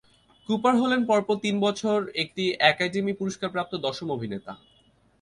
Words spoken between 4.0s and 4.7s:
অভিনেতা।